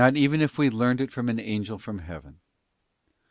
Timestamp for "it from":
0.99-1.29